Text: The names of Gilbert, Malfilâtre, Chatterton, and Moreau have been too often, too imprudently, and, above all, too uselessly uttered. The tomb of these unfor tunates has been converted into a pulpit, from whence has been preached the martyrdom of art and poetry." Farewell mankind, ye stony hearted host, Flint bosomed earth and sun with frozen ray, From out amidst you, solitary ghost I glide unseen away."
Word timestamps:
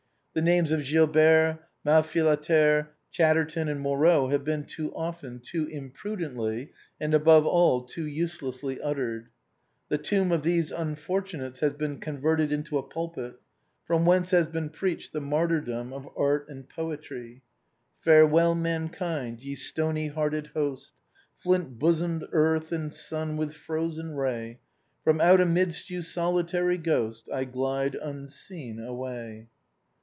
The 0.33 0.41
names 0.41 0.71
of 0.71 0.85
Gilbert, 0.85 1.59
Malfilâtre, 1.85 2.87
Chatterton, 3.11 3.67
and 3.67 3.81
Moreau 3.81 4.29
have 4.29 4.45
been 4.45 4.63
too 4.63 4.95
often, 4.95 5.41
too 5.41 5.65
imprudently, 5.67 6.71
and, 7.01 7.13
above 7.13 7.45
all, 7.45 7.83
too 7.83 8.07
uselessly 8.07 8.79
uttered. 8.79 9.27
The 9.89 9.97
tomb 9.97 10.31
of 10.31 10.43
these 10.43 10.71
unfor 10.71 11.21
tunates 11.21 11.59
has 11.59 11.73
been 11.73 11.99
converted 11.99 12.53
into 12.53 12.77
a 12.77 12.81
pulpit, 12.83 13.41
from 13.85 14.05
whence 14.05 14.31
has 14.31 14.47
been 14.47 14.69
preached 14.69 15.11
the 15.11 15.19
martyrdom 15.19 15.91
of 15.91 16.07
art 16.15 16.47
and 16.47 16.69
poetry." 16.69 17.41
Farewell 18.05 18.55
mankind, 18.55 19.41
ye 19.43 19.55
stony 19.55 20.07
hearted 20.07 20.51
host, 20.53 20.93
Flint 21.35 21.77
bosomed 21.77 22.23
earth 22.31 22.71
and 22.71 22.93
sun 22.93 23.35
with 23.35 23.53
frozen 23.53 24.15
ray, 24.15 24.61
From 25.03 25.19
out 25.19 25.41
amidst 25.41 25.89
you, 25.89 26.01
solitary 26.01 26.77
ghost 26.77 27.27
I 27.33 27.43
glide 27.43 27.95
unseen 27.95 28.79
away." 28.79 29.49